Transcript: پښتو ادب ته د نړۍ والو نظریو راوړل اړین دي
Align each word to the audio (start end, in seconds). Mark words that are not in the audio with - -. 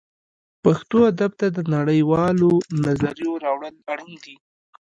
پښتو 0.63 0.97
ادب 1.11 1.31
ته 1.39 1.47
د 1.55 1.59
نړۍ 1.73 1.99
والو 2.09 2.51
نظریو 2.85 3.33
راوړل 3.43 3.75
اړین 3.91 4.15
دي 4.25 4.35